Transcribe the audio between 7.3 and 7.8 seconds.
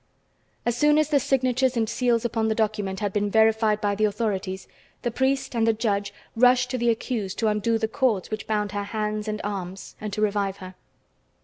to undo